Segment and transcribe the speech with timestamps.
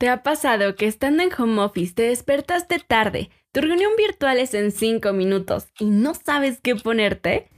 [0.00, 4.54] ¿Te ha pasado que estando en home office te despertaste tarde, tu reunión virtual es
[4.54, 7.50] en 5 minutos y no sabes qué ponerte?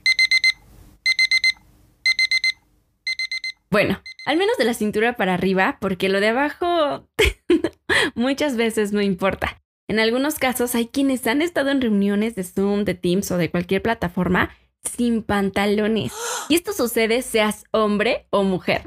[3.71, 7.07] Bueno, al menos de la cintura para arriba, porque lo de abajo
[8.15, 9.63] muchas veces no importa.
[9.87, 13.51] En algunos casos hay quienes han estado en reuniones de Zoom, de Teams o de
[13.51, 14.49] cualquier plataforma
[14.83, 16.11] sin pantalones.
[16.49, 18.83] Y esto sucede seas hombre o mujer.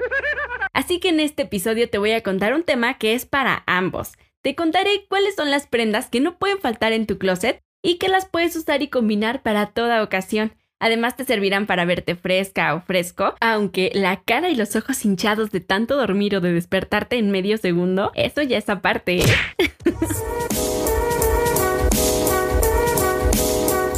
[0.77, 4.13] Así que en este episodio te voy a contar un tema que es para ambos.
[4.43, 8.11] Te contaré cuáles son las prendas que no pueden faltar en tu closet y que
[8.11, 10.53] las puedes usar y combinar para toda ocasión.
[10.79, 15.51] Además te servirán para verte fresca o fresco, aunque la cara y los ojos hinchados
[15.51, 19.23] de tanto dormir o de despertarte en medio segundo, eso ya es aparte.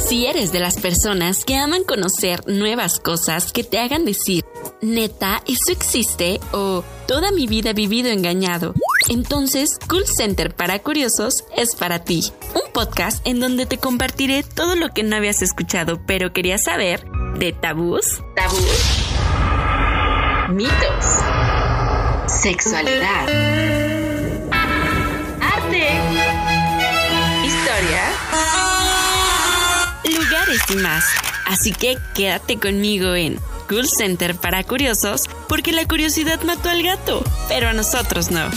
[0.09, 4.43] Si eres de las personas que aman conocer nuevas cosas que te hagan decir,
[4.81, 8.73] neta, eso existe o toda mi vida he vivido engañado,
[9.09, 12.31] entonces Cool Center para Curiosos es para ti.
[12.53, 17.05] Un podcast en donde te compartiré todo lo que no habías escuchado pero querías saber
[17.35, 19.05] de tabús, tabús,
[20.49, 21.05] mitos,
[22.27, 23.29] sexualidad,
[25.41, 25.87] arte,
[27.45, 28.29] historia
[30.29, 31.28] lugares y más.
[31.49, 37.23] Así que quédate conmigo en Cool Center para curiosos, porque la curiosidad mató al gato,
[37.47, 38.47] pero a nosotros no.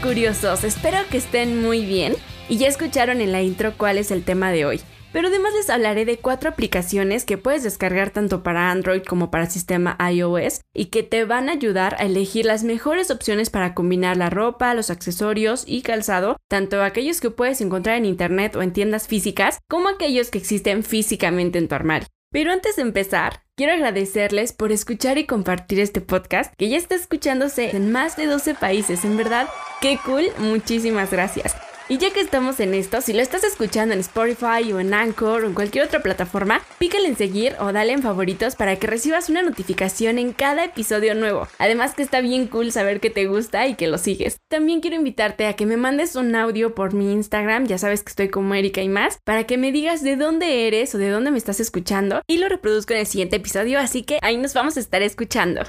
[0.00, 2.14] Curiosos, espero que estén muy bien
[2.48, 4.80] y ya escucharon en la intro cuál es el tema de hoy.
[5.12, 9.50] Pero además les hablaré de cuatro aplicaciones que puedes descargar tanto para Android como para
[9.50, 14.16] sistema iOS y que te van a ayudar a elegir las mejores opciones para combinar
[14.16, 18.72] la ropa, los accesorios y calzado, tanto aquellos que puedes encontrar en internet o en
[18.72, 22.08] tiendas físicas como aquellos que existen físicamente en tu armario.
[22.30, 26.94] Pero antes de empezar, quiero agradecerles por escuchar y compartir este podcast que ya está
[26.94, 29.04] escuchándose en más de 12 países.
[29.04, 29.48] En verdad,
[29.80, 30.24] qué cool.
[30.38, 31.54] Muchísimas gracias.
[31.88, 35.44] Y ya que estamos en esto, si lo estás escuchando en Spotify o en Anchor
[35.44, 39.28] o en cualquier otra plataforma, pícale en seguir o dale en favoritos para que recibas
[39.28, 41.48] una notificación en cada episodio nuevo.
[41.58, 44.36] Además que está bien cool saber que te gusta y que lo sigues.
[44.48, 48.10] También quiero invitarte a que me mandes un audio por mi Instagram, ya sabes que
[48.10, 51.30] estoy como Erika y más, para que me digas de dónde eres o de dónde
[51.30, 54.76] me estás escuchando y lo reproduzco en el siguiente episodio, así que ahí nos vamos
[54.76, 55.62] a estar escuchando.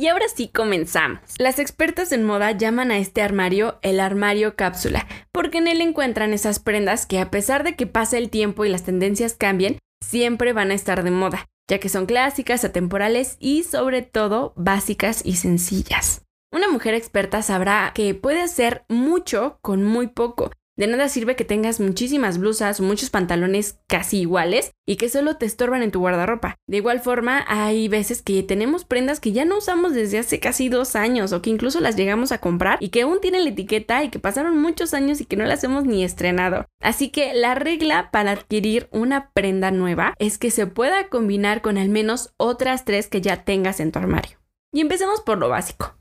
[0.00, 1.18] Y ahora sí comenzamos.
[1.38, 6.32] Las expertas en moda llaman a este armario el armario cápsula, porque en él encuentran
[6.32, 10.52] esas prendas que a pesar de que pase el tiempo y las tendencias cambien, siempre
[10.52, 15.34] van a estar de moda, ya que son clásicas, atemporales y sobre todo básicas y
[15.34, 16.22] sencillas.
[16.52, 21.44] Una mujer experta sabrá que puede hacer mucho con muy poco, de nada sirve que
[21.44, 25.98] tengas muchísimas blusas o muchos pantalones casi iguales y que solo te estorban en tu
[25.98, 26.54] guardarropa.
[26.68, 30.68] De igual forma, hay veces que tenemos prendas que ya no usamos desde hace casi
[30.68, 34.04] dos años o que incluso las llegamos a comprar y que aún tienen la etiqueta
[34.04, 36.66] y que pasaron muchos años y que no las hemos ni estrenado.
[36.80, 41.76] Así que la regla para adquirir una prenda nueva es que se pueda combinar con
[41.76, 44.38] al menos otras tres que ya tengas en tu armario.
[44.72, 45.97] Y empecemos por lo básico.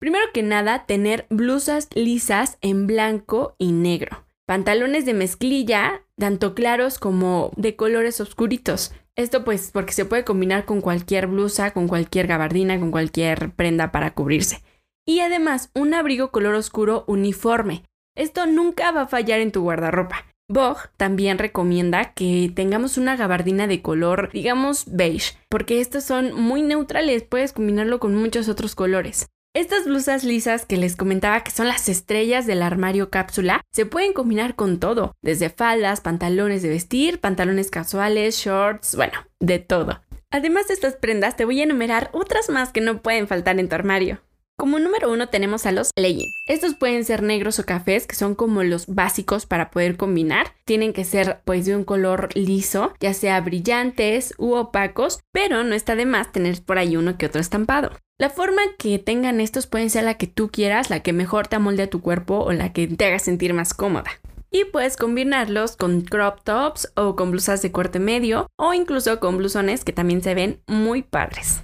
[0.00, 4.24] Primero que nada, tener blusas lisas en blanco y negro.
[4.46, 8.94] Pantalones de mezclilla, tanto claros como de colores oscuritos.
[9.14, 13.92] Esto pues porque se puede combinar con cualquier blusa, con cualquier gabardina, con cualquier prenda
[13.92, 14.62] para cubrirse.
[15.06, 17.84] Y además, un abrigo color oscuro uniforme.
[18.16, 20.24] Esto nunca va a fallar en tu guardarropa.
[20.48, 26.62] Vogue también recomienda que tengamos una gabardina de color, digamos, beige, porque estos son muy
[26.62, 29.28] neutrales, puedes combinarlo con muchos otros colores.
[29.52, 34.12] Estas blusas lisas que les comentaba que son las estrellas del armario cápsula se pueden
[34.12, 40.02] combinar con todo, desde faldas, pantalones de vestir, pantalones casuales, shorts, bueno, de todo.
[40.30, 43.68] Además de estas prendas te voy a enumerar otras más que no pueden faltar en
[43.68, 44.20] tu armario.
[44.60, 46.34] Como número uno tenemos a los leggings.
[46.46, 50.48] Estos pueden ser negros o cafés, que son como los básicos para poder combinar.
[50.66, 55.74] Tienen que ser pues de un color liso, ya sea brillantes u opacos, pero no
[55.74, 57.92] está de más tener por ahí uno que otro estampado.
[58.18, 61.56] La forma que tengan estos pueden ser la que tú quieras, la que mejor te
[61.56, 64.10] amolde a tu cuerpo o la que te haga sentir más cómoda.
[64.50, 69.38] Y puedes combinarlos con crop tops o con blusas de corte medio o incluso con
[69.38, 71.62] blusones que también se ven muy padres.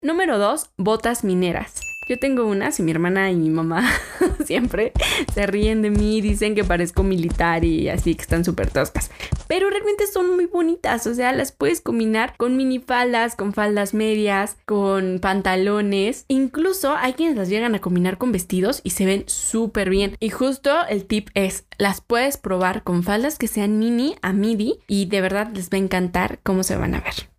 [0.00, 1.91] Número 2, botas mineras.
[2.08, 3.88] Yo tengo unas y mi hermana y mi mamá
[4.44, 4.92] siempre
[5.32, 9.10] se ríen de mí, dicen que parezco militar y así que están súper toscas.
[9.46, 14.56] Pero realmente son muy bonitas, o sea, las puedes combinar con minifaldas, con faldas medias,
[14.66, 16.24] con pantalones.
[16.28, 20.16] Incluso hay quienes las llegan a combinar con vestidos y se ven súper bien.
[20.18, 24.80] Y justo el tip es, las puedes probar con faldas que sean mini a midi
[24.88, 27.30] y de verdad les va a encantar cómo se van a ver.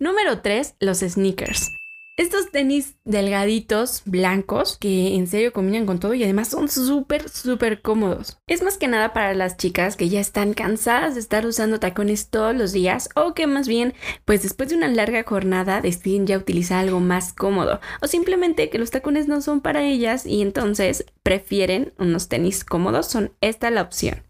[0.00, 1.77] Número 3, los sneakers.
[2.18, 7.80] Estos tenis delgaditos, blancos, que en serio combinan con todo y además son súper, súper
[7.80, 8.38] cómodos.
[8.48, 12.28] Es más que nada para las chicas que ya están cansadas de estar usando tacones
[12.28, 13.94] todos los días o que más bien,
[14.24, 18.80] pues después de una larga jornada deciden ya utilizar algo más cómodo o simplemente que
[18.80, 23.82] los tacones no son para ellas y entonces prefieren unos tenis cómodos, son esta la
[23.82, 24.24] opción.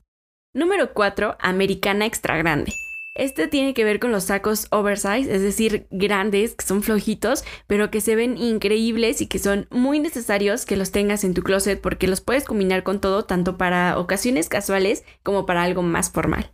[0.52, 2.74] Número 4, americana extra grande.
[3.18, 7.90] Este tiene que ver con los sacos oversize, es decir, grandes, que son flojitos, pero
[7.90, 11.80] que se ven increíbles y que son muy necesarios que los tengas en tu closet
[11.80, 16.52] porque los puedes combinar con todo, tanto para ocasiones casuales como para algo más formal.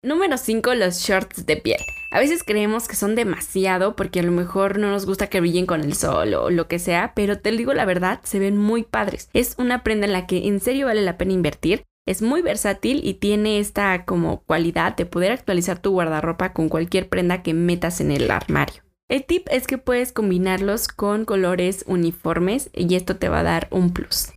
[0.00, 0.74] Número 5.
[0.76, 1.80] Los shorts de piel.
[2.12, 5.66] A veces creemos que son demasiado porque a lo mejor no nos gusta que brillen
[5.66, 8.84] con el sol o lo que sea, pero te digo la verdad, se ven muy
[8.84, 9.28] padres.
[9.32, 13.00] Es una prenda en la que en serio vale la pena invertir es muy versátil
[13.04, 18.00] y tiene esta como cualidad de poder actualizar tu guardarropa con cualquier prenda que metas
[18.00, 18.82] en el armario.
[19.08, 23.68] El tip es que puedes combinarlos con colores uniformes y esto te va a dar
[23.70, 24.32] un plus.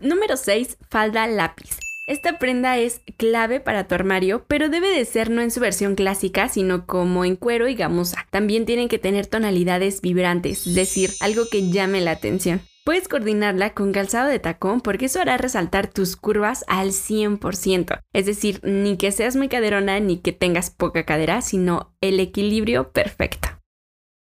[0.00, 0.78] Número 6.
[0.90, 1.78] Falda lápiz.
[2.08, 5.94] Esta prenda es clave para tu armario, pero debe de ser no en su versión
[5.94, 8.26] clásica, sino como en cuero y gamuza.
[8.30, 12.60] También tienen que tener tonalidades vibrantes, es decir, algo que llame la atención.
[12.84, 18.00] Puedes coordinarla con calzado de tacón porque eso hará resaltar tus curvas al 100%.
[18.12, 22.90] Es decir, ni que seas muy caderona ni que tengas poca cadera, sino el equilibrio
[22.90, 23.48] perfecto.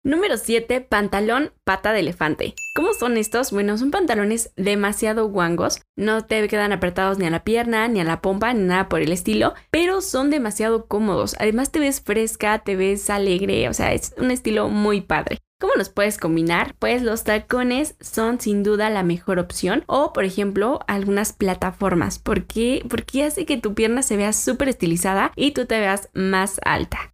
[0.05, 0.81] Número 7.
[0.81, 2.55] Pantalón pata de elefante.
[2.75, 3.53] ¿Cómo son estos?
[3.53, 5.81] Bueno, son pantalones demasiado guangos.
[5.97, 9.03] No te quedan apretados ni a la pierna, ni a la pompa, ni nada por
[9.03, 11.37] el estilo, pero son demasiado cómodos.
[11.39, 15.39] Además te ves fresca, te ves alegre, o sea, es un estilo muy padre.
[15.61, 16.77] ¿Cómo los puedes combinar?
[16.79, 22.85] Pues los tacones son sin duda la mejor opción o por ejemplo algunas plataformas porque,
[22.89, 27.13] porque hace que tu pierna se vea súper estilizada y tú te veas más alta.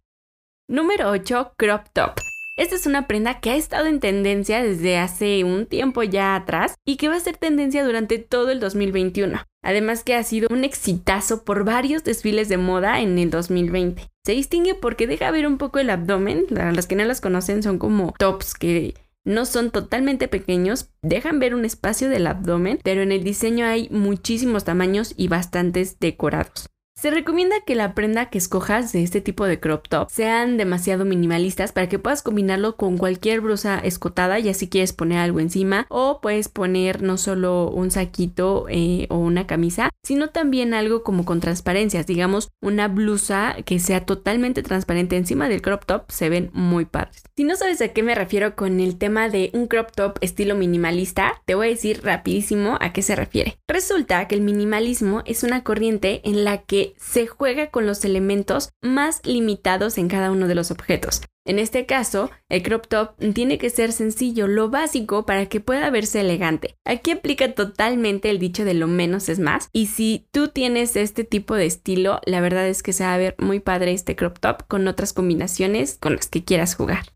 [0.67, 1.53] Número 8.
[1.57, 2.19] Crop top.
[2.57, 6.75] Esta es una prenda que ha estado en tendencia desde hace un tiempo ya atrás
[6.85, 9.43] y que va a ser tendencia durante todo el 2021.
[9.65, 14.07] Además que ha sido un exitazo por varios desfiles de moda en el 2020.
[14.23, 17.79] Se distingue porque deja ver un poco el abdomen, las que no las conocen son
[17.79, 18.93] como tops que
[19.25, 23.89] no son totalmente pequeños, dejan ver un espacio del abdomen, pero en el diseño hay
[23.89, 26.69] muchísimos tamaños y bastantes decorados.
[26.97, 31.03] Se recomienda que la prenda que escojas de este tipo de crop top sean demasiado
[31.03, 35.87] minimalistas para que puedas combinarlo con cualquier blusa escotada, ya si quieres poner algo encima,
[35.89, 41.25] o puedes poner no solo un saquito eh, o una camisa, sino también algo como
[41.25, 46.49] con transparencias, digamos una blusa que sea totalmente transparente encima del crop top, se ven
[46.53, 47.23] muy padres.
[47.35, 50.55] Si no sabes a qué me refiero con el tema de un crop top estilo
[50.55, 53.57] minimalista, te voy a decir rapidísimo a qué se refiere.
[53.67, 58.69] Resulta que el minimalismo es una corriente en la que se juega con los elementos
[58.81, 61.21] más limitados en cada uno de los objetos.
[61.47, 65.91] En este caso, el crop top tiene que ser sencillo, lo básico para que pueda
[65.91, 66.75] verse elegante.
[66.85, 69.69] Aquí aplica totalmente el dicho de lo menos es más.
[69.71, 73.19] Y si tú tienes este tipo de estilo, la verdad es que se va a
[73.19, 77.14] ver muy padre este crop top con otras combinaciones con las que quieras jugar.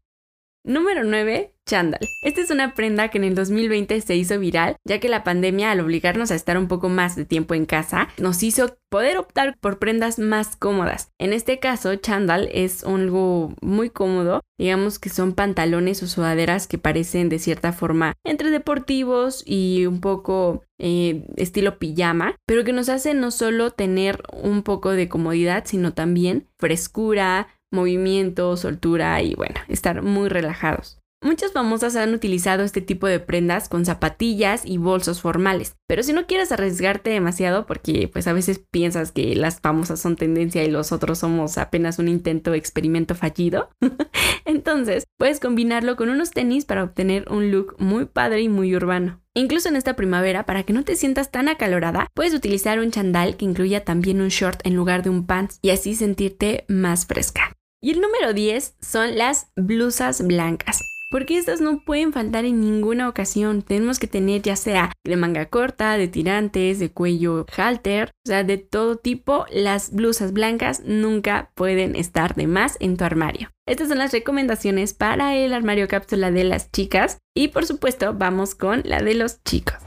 [0.63, 1.53] Número 9.
[1.69, 2.01] Chandal.
[2.23, 5.69] Esta es una prenda que en el 2020 se hizo viral, ya que la pandemia,
[5.69, 9.55] al obligarnos a estar un poco más de tiempo en casa, nos hizo poder optar
[9.59, 11.11] por prendas más cómodas.
[11.19, 16.79] En este caso, chandal es algo muy cómodo, digamos que son pantalones o sudaderas que
[16.79, 22.89] parecen de cierta forma entre deportivos y un poco eh, estilo pijama, pero que nos
[22.89, 29.55] hacen no solo tener un poco de comodidad, sino también frescura, movimiento, soltura y bueno,
[29.67, 30.99] estar muy relajados.
[31.21, 36.13] Muchas famosas han utilizado este tipo de prendas con zapatillas y bolsos formales, pero si
[36.13, 40.71] no quieres arriesgarte demasiado porque pues a veces piensas que las famosas son tendencia y
[40.71, 43.69] los otros somos apenas un intento experimento fallido,
[44.45, 49.19] entonces puedes combinarlo con unos tenis para obtener un look muy padre y muy urbano.
[49.33, 53.35] Incluso en esta primavera, para que no te sientas tan acalorada, puedes utilizar un chandal
[53.35, 57.58] que incluya también un short en lugar de un pants y así sentirte más fresca.
[57.81, 60.81] Y el número 10 son las blusas blancas.
[61.11, 63.63] porque estas no pueden faltar en ninguna ocasión.
[63.63, 68.43] Tenemos que tener ya sea de manga corta, de tirantes, de cuello halter, o sea,
[68.43, 69.47] de todo tipo.
[69.51, 73.49] Las blusas blancas nunca pueden estar de más en tu armario.
[73.65, 78.53] Estas son las recomendaciones para el armario cápsula de las chicas y por supuesto vamos
[78.53, 79.77] con la de los chicos.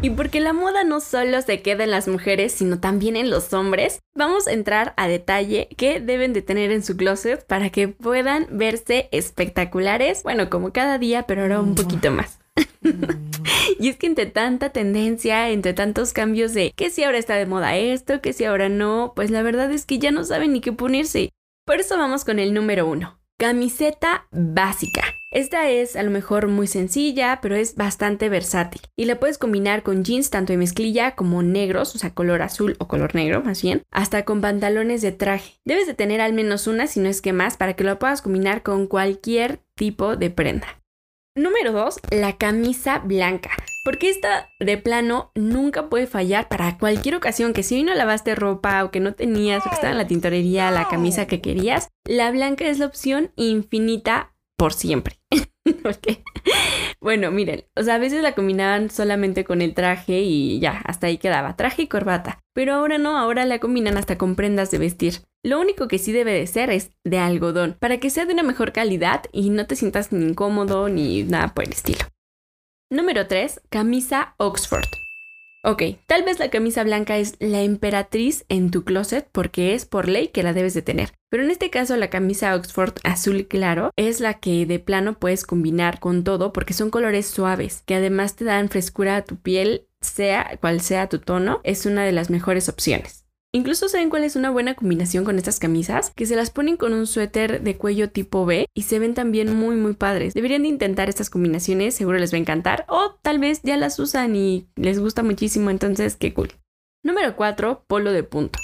[0.00, 3.52] Y porque la moda no solo se queda en las mujeres, sino también en los
[3.52, 7.88] hombres, vamos a entrar a detalle qué deben de tener en su closet para que
[7.88, 12.38] puedan verse espectaculares, bueno, como cada día, pero ahora un poquito más.
[13.80, 17.46] y es que entre tanta tendencia, entre tantos cambios de que si ahora está de
[17.46, 20.60] moda esto, que si ahora no, pues la verdad es que ya no saben ni
[20.60, 21.30] qué ponerse.
[21.66, 23.18] Por eso vamos con el número uno.
[23.36, 25.17] Camiseta básica.
[25.30, 29.82] Esta es a lo mejor muy sencilla, pero es bastante versátil y la puedes combinar
[29.82, 33.60] con jeans tanto de mezclilla como negros, o sea, color azul o color negro más
[33.60, 35.60] bien, hasta con pantalones de traje.
[35.66, 38.22] Debes de tener al menos una, si no es que más, para que lo puedas
[38.22, 40.80] combinar con cualquier tipo de prenda.
[41.34, 43.50] Número 2, la camisa blanca.
[43.84, 48.34] Porque esta de plano nunca puede fallar para cualquier ocasión que si hoy no lavaste
[48.34, 51.88] ropa o que no tenías o que estaba en la tintorería la camisa que querías,
[52.04, 55.18] la blanca es la opción infinita por siempre.
[57.00, 61.06] Bueno, miren, o sea, a veces la combinaban solamente con el traje y ya, hasta
[61.06, 62.40] ahí quedaba, traje y corbata.
[62.54, 65.22] Pero ahora no, ahora la combinan hasta con prendas de vestir.
[65.44, 68.42] Lo único que sí debe de ser es de algodón, para que sea de una
[68.42, 72.04] mejor calidad y no te sientas ni incómodo ni nada por el estilo.
[72.90, 73.60] Número 3.
[73.70, 75.07] Camisa Oxford.
[75.64, 80.08] Ok, tal vez la camisa blanca es la emperatriz en tu closet porque es por
[80.08, 81.12] ley que la debes de tener.
[81.30, 85.44] Pero en este caso la camisa Oxford azul claro es la que de plano puedes
[85.44, 89.88] combinar con todo porque son colores suaves que además te dan frescura a tu piel,
[90.00, 93.27] sea cual sea tu tono, es una de las mejores opciones.
[93.52, 96.92] Incluso saben cuál es una buena combinación con estas camisas, que se las ponen con
[96.92, 100.34] un suéter de cuello tipo B y se ven también muy muy padres.
[100.34, 103.98] Deberían de intentar estas combinaciones, seguro les va a encantar o tal vez ya las
[103.98, 106.52] usan y les gusta muchísimo, entonces qué cool.
[107.02, 108.58] Número 4, polo de punto.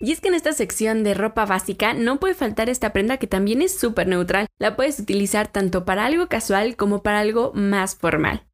[0.00, 3.26] Y es que en esta sección de ropa básica no puede faltar esta prenda que
[3.26, 4.46] también es súper neutral.
[4.58, 8.46] La puedes utilizar tanto para algo casual como para algo más formal.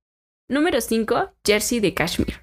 [0.48, 2.40] Número 5, jersey de cashmere.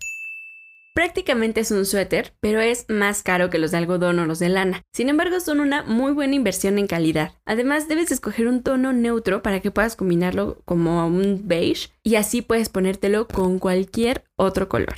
[0.93, 4.49] Prácticamente es un suéter, pero es más caro que los de algodón o los de
[4.49, 4.81] lana.
[4.93, 7.33] Sin embargo, son una muy buena inversión en calidad.
[7.45, 12.41] Además, debes escoger un tono neutro para que puedas combinarlo como un beige y así
[12.41, 14.95] puedes ponértelo con cualquier otro color.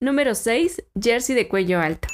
[0.00, 0.84] Número 6.
[1.00, 2.08] Jersey de cuello alto.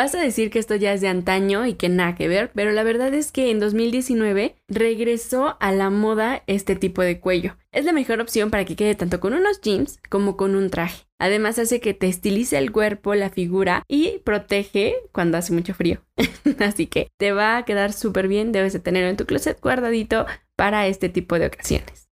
[0.00, 2.72] Vas a decir que esto ya es de antaño y que nada que ver, pero
[2.72, 7.58] la verdad es que en 2019 regresó a la moda este tipo de cuello.
[7.70, 11.04] Es la mejor opción para que quede tanto con unos jeans como con un traje.
[11.18, 16.00] Además hace que te estilice el cuerpo, la figura y protege cuando hace mucho frío.
[16.60, 20.24] Así que te va a quedar súper bien, debes de tenerlo en tu closet guardadito
[20.56, 22.08] para este tipo de ocasiones.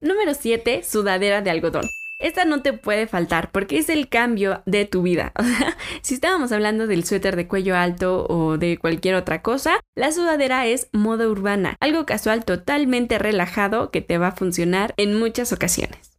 [0.00, 0.84] Número 7.
[0.84, 1.86] Sudadera de algodón
[2.22, 5.32] esta no te puede faltar porque es el cambio de tu vida.
[6.02, 10.66] Si estábamos hablando del suéter de cuello alto o de cualquier otra cosa, la sudadera
[10.66, 16.18] es moda urbana, algo casual totalmente relajado que te va a funcionar en muchas ocasiones.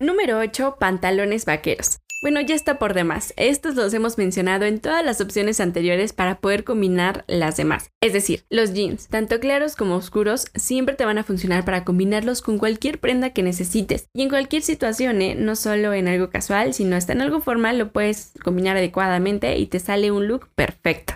[0.00, 0.76] Número 8.
[0.78, 1.98] Pantalones vaqueros.
[2.22, 3.34] Bueno, ya está por demás.
[3.36, 7.90] Estos los hemos mencionado en todas las opciones anteriores para poder combinar las demás.
[8.00, 12.40] Es decir, los jeans, tanto claros como oscuros, siempre te van a funcionar para combinarlos
[12.40, 14.06] con cualquier prenda que necesites.
[14.14, 15.34] Y en cualquier situación, ¿eh?
[15.34, 19.66] no solo en algo casual, sino hasta en algo formal, lo puedes combinar adecuadamente y
[19.66, 21.14] te sale un look perfecto.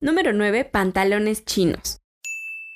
[0.00, 0.64] Número 9.
[0.64, 2.01] Pantalones chinos.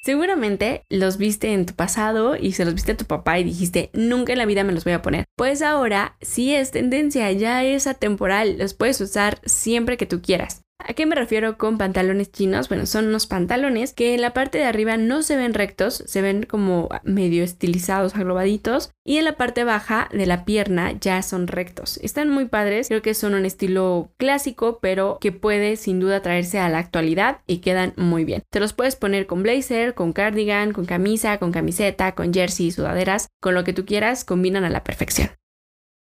[0.06, 3.90] Seguramente los viste en tu pasado y se los viste a tu papá y dijiste,
[3.92, 5.24] nunca en la vida me los voy a poner.
[5.36, 10.62] Pues ahora sí es tendencia, ya es atemporal, los puedes usar siempre que tú quieras.
[10.88, 12.68] ¿A qué me refiero con pantalones chinos?
[12.68, 16.22] Bueno, son unos pantalones que en la parte de arriba no se ven rectos, se
[16.22, 21.48] ven como medio estilizados, agrobaditos, y en la parte baja de la pierna ya son
[21.48, 21.96] rectos.
[21.98, 26.60] Están muy padres, creo que son un estilo clásico, pero que puede sin duda traerse
[26.60, 28.44] a la actualidad y quedan muy bien.
[28.50, 33.26] Te los puedes poner con blazer, con cardigan, con camisa, con camiseta, con jersey, sudaderas,
[33.40, 35.30] con lo que tú quieras, combinan a la perfección.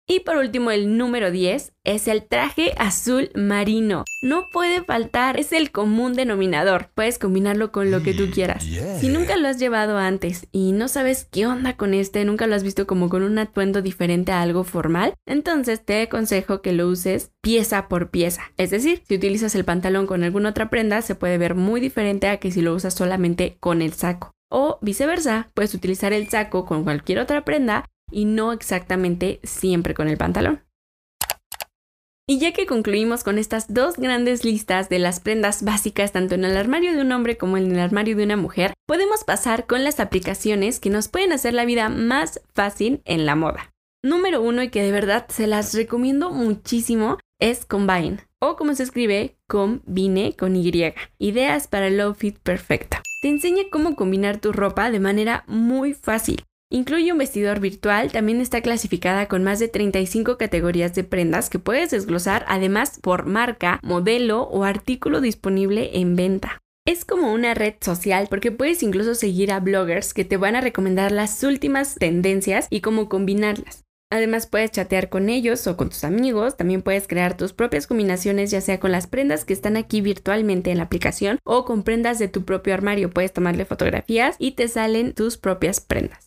[0.07, 4.05] Y por último, el número 10 es el traje azul marino.
[4.21, 6.91] No puede faltar, es el común denominador.
[6.93, 8.63] Puedes combinarlo con lo que tú quieras.
[8.63, 12.53] Si nunca lo has llevado antes y no sabes qué onda con este, nunca lo
[12.53, 16.87] has visto como con un atuendo diferente a algo formal, entonces te aconsejo que lo
[16.87, 18.51] uses pieza por pieza.
[18.57, 22.27] Es decir, si utilizas el pantalón con alguna otra prenda, se puede ver muy diferente
[22.27, 24.35] a que si lo usas solamente con el saco.
[24.51, 27.85] O viceversa, puedes utilizar el saco con cualquier otra prenda
[28.15, 30.61] y no exactamente siempre con el pantalón.
[32.27, 36.45] Y ya que concluimos con estas dos grandes listas de las prendas básicas tanto en
[36.45, 39.83] el armario de un hombre como en el armario de una mujer, podemos pasar con
[39.83, 43.73] las aplicaciones que nos pueden hacer la vida más fácil en la moda.
[44.01, 48.83] Número uno y que de verdad se las recomiendo muchísimo es Combine o como se
[48.83, 50.71] escribe Combine con Y.
[51.19, 53.03] Ideas para el outfit perfecta.
[53.21, 56.45] Te enseña cómo combinar tu ropa de manera muy fácil.
[56.75, 61.57] Incluye un vestidor virtual, también está clasificada con más de 35 categorías de prendas que
[61.57, 66.59] puedes desglosar además por marca, modelo o artículo disponible en venta.
[66.85, 70.59] Es como una red social porque puedes incluso seguir a bloggers que te van a
[70.59, 73.85] recomendar las últimas tendencias y cómo combinarlas.
[74.11, 78.51] Además puedes chatear con ellos o con tus amigos, también puedes crear tus propias combinaciones
[78.51, 82.19] ya sea con las prendas que están aquí virtualmente en la aplicación o con prendas
[82.19, 86.24] de tu propio armario, puedes tomarle fotografías y te salen tus propias prendas.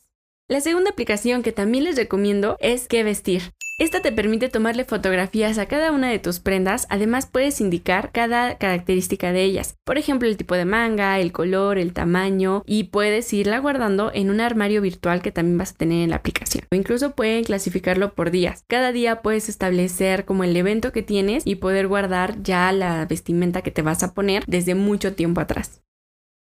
[0.50, 3.52] La segunda aplicación que también les recomiendo es Qué vestir.
[3.78, 8.56] Esta te permite tomarle fotografías a cada una de tus prendas, además puedes indicar cada
[8.56, 13.30] característica de ellas, por ejemplo el tipo de manga, el color, el tamaño y puedes
[13.34, 16.64] irla guardando en un armario virtual que también vas a tener en la aplicación.
[16.72, 18.64] O incluso pueden clasificarlo por días.
[18.68, 23.60] Cada día puedes establecer como el evento que tienes y poder guardar ya la vestimenta
[23.60, 25.82] que te vas a poner desde mucho tiempo atrás.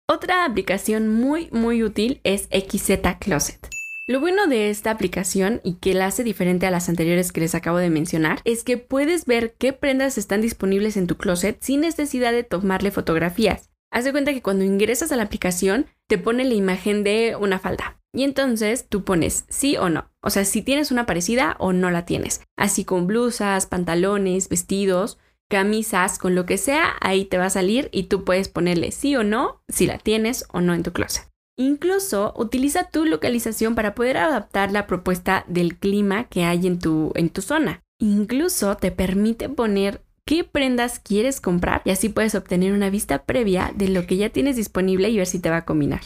[0.07, 3.78] Otra aplicación muy muy útil es XZ Closet.
[4.09, 7.53] Lo bueno de esta aplicación y que la hace diferente a las anteriores que les
[7.53, 11.81] acabo de mencionar es que puedes ver qué prendas están disponibles en tu closet sin
[11.81, 13.69] necesidad de tomarle fotografías.
[13.91, 17.59] Haz de cuenta que cuando ingresas a la aplicación te pone la imagen de una
[17.59, 18.01] falda.
[18.11, 20.09] Y entonces tú pones sí o no.
[20.23, 22.41] O sea, si tienes una parecida o no la tienes.
[22.57, 25.19] Así con blusas, pantalones, vestidos,
[25.51, 29.15] camisas, con lo que sea, ahí te va a salir y tú puedes ponerle sí
[29.15, 31.29] o no si la tienes o no en tu closet.
[31.59, 37.11] Incluso utiliza tu localización para poder adaptar la propuesta del clima que hay en tu,
[37.15, 37.81] en tu zona.
[37.99, 43.73] Incluso te permite poner qué prendas quieres comprar y así puedes obtener una vista previa
[43.75, 45.99] de lo que ya tienes disponible y ver si te va a combinar.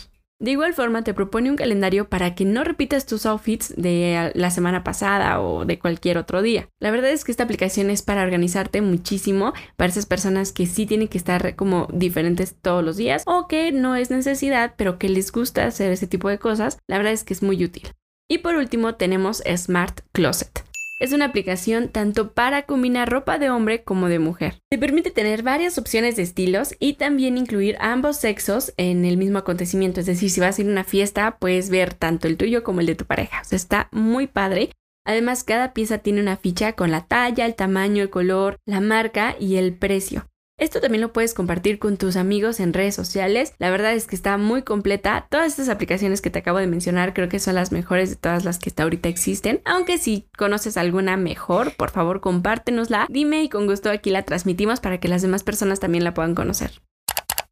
[0.44, 4.52] De igual forma, te propone un calendario para que no repitas tus outfits de la
[4.52, 6.68] semana pasada o de cualquier otro día.
[6.82, 10.86] La verdad es que esta aplicación es para organizarte muchísimo para esas personas que sí
[10.86, 15.08] tienen que estar como diferentes todos los días o que no es necesidad, pero que
[15.08, 16.78] les gusta hacer ese tipo de cosas.
[16.88, 17.94] La verdad es que es muy útil.
[18.30, 20.73] Y por último tenemos Smart Closet.
[21.04, 24.62] Es una aplicación tanto para combinar ropa de hombre como de mujer.
[24.72, 29.38] Te permite tener varias opciones de estilos y también incluir ambos sexos en el mismo
[29.38, 30.00] acontecimiento.
[30.00, 32.80] Es decir, si vas a ir a una fiesta, puedes ver tanto el tuyo como
[32.80, 33.42] el de tu pareja.
[33.42, 34.70] O sea, está muy padre.
[35.06, 39.36] Además, cada pieza tiene una ficha con la talla, el tamaño, el color, la marca
[39.38, 40.26] y el precio.
[40.64, 43.54] Esto también lo puedes compartir con tus amigos en redes sociales.
[43.60, 45.28] La verdad es que está muy completa.
[45.30, 48.46] Todas estas aplicaciones que te acabo de mencionar creo que son las mejores de todas
[48.46, 49.60] las que hasta ahorita existen.
[49.66, 53.08] Aunque si conoces alguna mejor, por favor compártenosla.
[53.10, 56.34] Dime y con gusto aquí la transmitimos para que las demás personas también la puedan
[56.34, 56.72] conocer.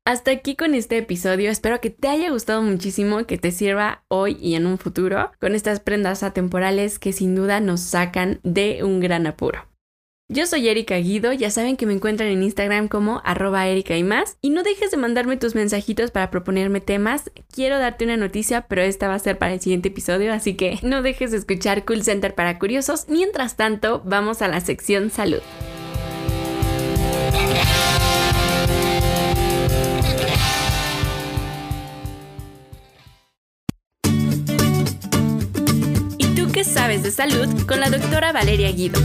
[0.06, 4.38] Hasta aquí con este episodio, espero que te haya gustado muchísimo, que te sirva hoy
[4.40, 9.02] y en un futuro con estas prendas atemporales que sin duda nos sacan de un
[9.02, 9.71] gran apuro.
[10.34, 14.04] Yo soy Erika Guido, ya saben que me encuentran en Instagram como arroba Erika y
[14.06, 14.38] más.
[14.42, 17.30] Y no dejes de mandarme tus mensajitos para proponerme temas.
[17.54, 20.80] Quiero darte una noticia, pero esta va a ser para el siguiente episodio, así que
[20.84, 23.08] no dejes de escuchar Cool Center para curiosos.
[23.10, 25.42] Mientras tanto, vamos a la sección salud.
[36.18, 39.02] ¿Y tú qué sabes de salud con la doctora Valeria Guido?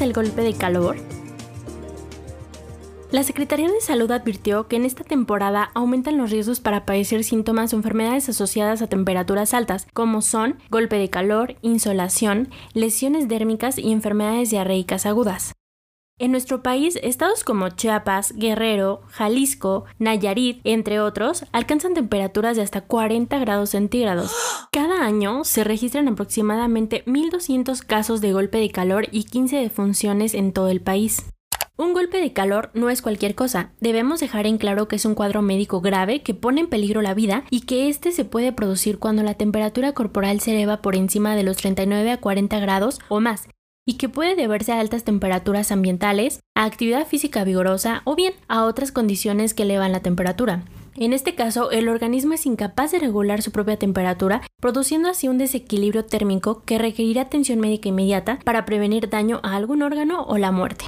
[0.00, 0.96] ¿Sabes qué es el golpe de calor?
[3.10, 7.74] La Secretaría de Salud advirtió que en esta temporada aumentan los riesgos para padecer síntomas
[7.74, 13.92] o enfermedades asociadas a temperaturas altas, como son golpe de calor, insolación, lesiones dérmicas y
[13.92, 15.52] enfermedades diarreicas agudas.
[16.20, 22.82] En nuestro país, estados como Chiapas, Guerrero, Jalisco, Nayarit, entre otros, alcanzan temperaturas de hasta
[22.82, 24.30] 40 grados centígrados.
[24.70, 30.52] Cada año se registran aproximadamente 1.200 casos de golpe de calor y 15 defunciones en
[30.52, 31.24] todo el país.
[31.78, 33.70] Un golpe de calor no es cualquier cosa.
[33.80, 37.14] Debemos dejar en claro que es un cuadro médico grave que pone en peligro la
[37.14, 41.34] vida y que este se puede producir cuando la temperatura corporal se eleva por encima
[41.34, 43.48] de los 39 a 40 grados o más
[43.86, 48.64] y que puede deberse a altas temperaturas ambientales, a actividad física vigorosa o bien a
[48.64, 50.64] otras condiciones que elevan la temperatura.
[50.96, 55.38] En este caso, el organismo es incapaz de regular su propia temperatura, produciendo así un
[55.38, 60.52] desequilibrio térmico que requerirá atención médica inmediata para prevenir daño a algún órgano o la
[60.52, 60.86] muerte.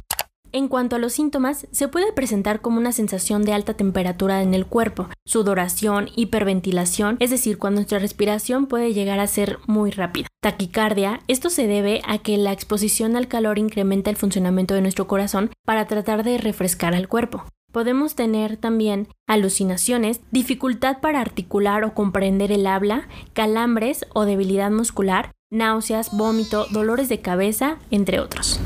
[0.55, 4.53] En cuanto a los síntomas, se puede presentar como una sensación de alta temperatura en
[4.53, 10.27] el cuerpo, sudoración, hiperventilación, es decir, cuando nuestra respiración puede llegar a ser muy rápida.
[10.43, 15.07] Taquicardia, esto se debe a que la exposición al calor incrementa el funcionamiento de nuestro
[15.07, 17.45] corazón para tratar de refrescar al cuerpo.
[17.71, 25.31] Podemos tener también alucinaciones, dificultad para articular o comprender el habla, calambres o debilidad muscular,
[25.49, 28.59] náuseas, vómito, dolores de cabeza, entre otros.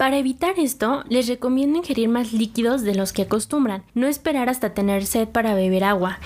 [0.00, 4.72] Para evitar esto, les recomiendo ingerir más líquidos de los que acostumbran, no esperar hasta
[4.72, 6.18] tener sed para beber agua.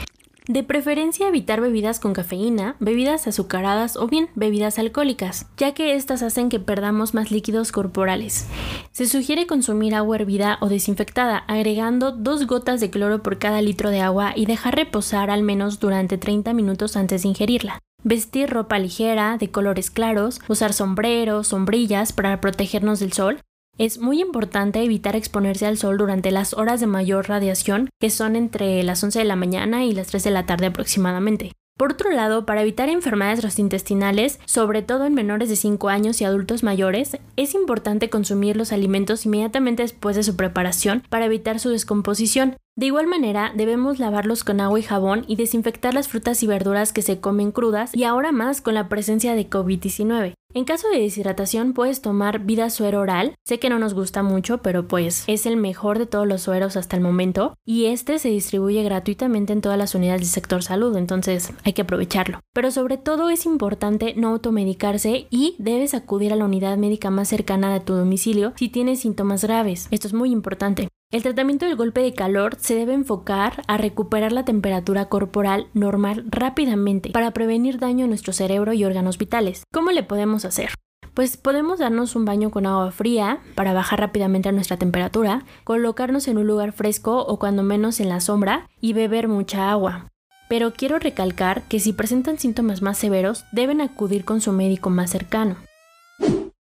[0.46, 6.22] De preferencia evitar bebidas con cafeína, bebidas azucaradas o bien bebidas alcohólicas, ya que estas
[6.22, 8.46] hacen que perdamos más líquidos corporales.
[8.92, 13.90] Se sugiere consumir agua hervida o desinfectada, agregando dos gotas de cloro por cada litro
[13.90, 17.80] de agua y dejar reposar al menos durante 30 minutos antes de ingerirla.
[18.04, 23.40] Vestir ropa ligera, de colores claros, usar sombreros, sombrillas para protegernos del sol,
[23.78, 28.36] es muy importante evitar exponerse al sol durante las horas de mayor radiación, que son
[28.36, 31.52] entre las 11 de la mañana y las 3 de la tarde aproximadamente.
[31.76, 36.24] Por otro lado, para evitar enfermedades gastrointestinales, sobre todo en menores de 5 años y
[36.24, 41.70] adultos mayores, es importante consumir los alimentos inmediatamente después de su preparación para evitar su
[41.70, 42.56] descomposición.
[42.76, 46.92] De igual manera, debemos lavarlos con agua y jabón y desinfectar las frutas y verduras
[46.92, 50.34] que se comen crudas y ahora más con la presencia de COVID-19.
[50.56, 54.58] En caso de deshidratación puedes tomar vida suero oral, sé que no nos gusta mucho,
[54.58, 58.28] pero pues es el mejor de todos los sueros hasta el momento y este se
[58.28, 62.38] distribuye gratuitamente en todas las unidades del sector salud, entonces hay que aprovecharlo.
[62.52, 67.26] Pero sobre todo es importante no automedicarse y debes acudir a la unidad médica más
[67.26, 69.88] cercana de tu domicilio si tienes síntomas graves.
[69.90, 70.88] Esto es muy importante.
[71.14, 76.24] El tratamiento del golpe de calor se debe enfocar a recuperar la temperatura corporal normal
[76.26, 79.62] rápidamente para prevenir daño a nuestro cerebro y órganos vitales.
[79.72, 80.70] ¿Cómo le podemos hacer?
[81.14, 86.26] Pues podemos darnos un baño con agua fría para bajar rápidamente a nuestra temperatura, colocarnos
[86.26, 90.08] en un lugar fresco o cuando menos en la sombra y beber mucha agua.
[90.48, 95.10] Pero quiero recalcar que si presentan síntomas más severos deben acudir con su médico más
[95.10, 95.58] cercano.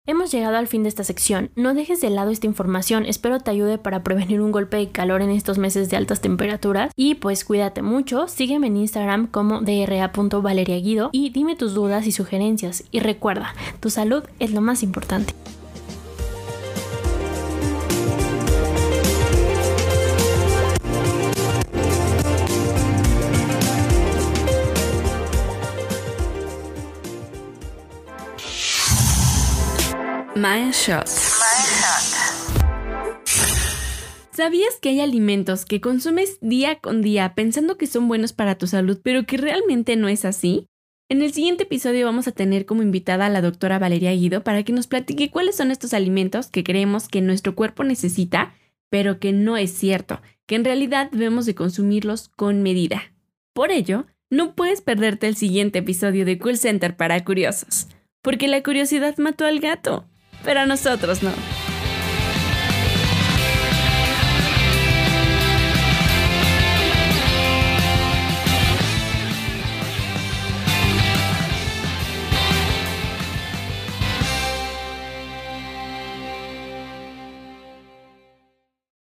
[0.09, 1.51] Hemos llegado al fin de esta sección.
[1.55, 3.05] No dejes de lado esta información.
[3.05, 6.91] Espero te ayude para prevenir un golpe de calor en estos meses de altas temperaturas.
[6.95, 8.27] Y pues cuídate mucho.
[8.27, 12.85] Sígueme en Instagram como dra.valeriaguido y dime tus dudas y sugerencias.
[12.89, 15.35] Y recuerda, tu salud es lo más importante.
[30.41, 31.05] Shot.
[34.31, 38.65] ¿Sabías que hay alimentos que consumes día con día pensando que son buenos para tu
[38.65, 40.65] salud, pero que realmente no es así?
[41.09, 44.63] En el siguiente episodio vamos a tener como invitada a la doctora Valeria Guido para
[44.63, 48.53] que nos platique cuáles son estos alimentos que creemos que nuestro cuerpo necesita,
[48.89, 53.11] pero que no es cierto, que en realidad debemos de consumirlos con medida.
[53.53, 57.87] Por ello, no puedes perderte el siguiente episodio de Cool Center para curiosos,
[58.21, 60.05] porque la curiosidad mató al gato
[60.43, 61.31] pero a nosotros no.